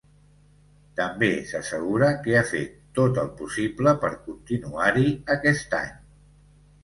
També 0.99 1.27
s’assegura 1.49 2.07
que 2.23 2.33
ha 2.39 2.41
fet 2.51 2.73
‘tot 2.99 3.19
el 3.25 3.29
possible’ 3.41 3.93
per 4.05 4.11
continuar-hi 4.29 5.07
aquest 5.35 5.77
any. 5.83 5.93